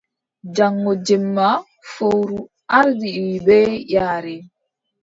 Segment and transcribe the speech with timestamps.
[0.55, 1.49] Jaŋgo jemma
[1.91, 2.39] fowru
[2.79, 4.35] ardiri bee yaare.